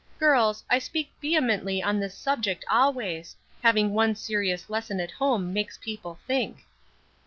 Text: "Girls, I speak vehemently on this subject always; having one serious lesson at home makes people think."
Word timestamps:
"Girls, 0.17 0.63
I 0.67 0.79
speak 0.79 1.11
vehemently 1.21 1.83
on 1.83 1.99
this 1.99 2.17
subject 2.17 2.65
always; 2.71 3.35
having 3.61 3.93
one 3.93 4.15
serious 4.15 4.67
lesson 4.67 4.99
at 4.99 5.11
home 5.11 5.53
makes 5.53 5.77
people 5.77 6.17
think." 6.25 6.63